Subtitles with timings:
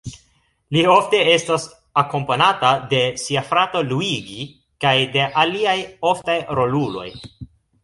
[0.77, 1.67] Li ofte estas
[2.03, 4.49] akompanata de sia frato Luigi
[4.87, 5.79] kaj de aliaj
[6.15, 7.09] oftaj roluloj.